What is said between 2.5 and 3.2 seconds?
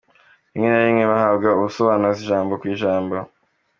ku ijambo.